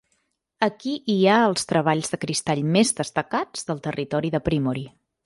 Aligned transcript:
Aquí 0.67 0.93
hi 1.15 1.17
ha 1.27 1.35
els 1.49 1.69
treballs 1.71 2.09
de 2.13 2.19
cristall 2.23 2.63
més 2.79 2.95
destacats 3.01 3.69
del 3.69 3.83
territori 3.89 4.33
de 4.39 4.43
Primórie. 4.49 4.89